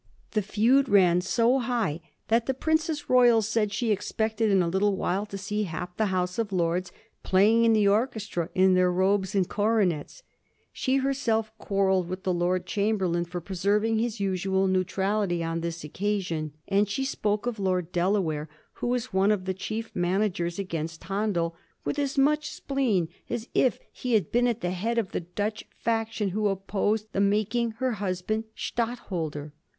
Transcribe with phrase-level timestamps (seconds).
[0.31, 4.95] The feud ran so high that the Princess Royal said she expected in a little
[4.97, 9.35] while to see half the House of Lords playing in the orchestra in their robes
[9.35, 10.23] and coro nets.
[10.73, 15.83] She herself quarrelled with the Lord Chamber lain for preserving his usual neutrality on this
[15.83, 18.49] occasion, and she spoke of Lord Delaware,
[18.81, 21.55] who was one of the chief managers against Handel,
[21.85, 25.63] ^^with as much spleen as if he had been at the head of the Dutch
[25.77, 29.53] faction who opposed the making her husband Stadtholder.''